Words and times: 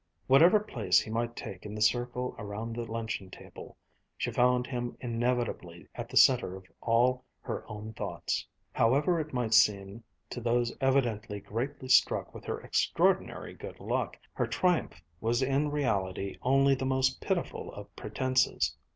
Whatever 0.25 0.59
place 0.59 0.99
he 0.99 1.11
might 1.11 1.35
take 1.35 1.63
in 1.63 1.75
the 1.75 1.81
circle 1.83 2.33
around 2.39 2.75
the 2.75 2.91
luncheon 2.91 3.29
table, 3.29 3.77
she 4.17 4.31
found 4.31 4.65
him 4.65 4.97
inevitably 4.99 5.87
at 5.93 6.09
the 6.09 6.17
center 6.17 6.55
of 6.55 6.65
all 6.81 7.23
her 7.41 7.63
own 7.71 7.93
thoughts. 7.93 8.47
However 8.73 9.19
it 9.19 9.31
might 9.31 9.53
seem 9.53 10.03
to 10.31 10.41
those 10.41 10.75
evidently 10.81 11.39
greatly 11.39 11.87
struck 11.87 12.33
with 12.33 12.45
her 12.45 12.59
extraordinary 12.61 13.53
good 13.53 13.79
luck, 13.79 14.17
her 14.33 14.47
triumph 14.47 15.03
was 15.19 15.43
in 15.43 15.69
reality 15.69 16.35
only 16.41 16.73
the 16.73 16.83
most 16.87 17.21
pitiful 17.21 17.71
of 17.71 17.95
pretenses. 17.95 18.75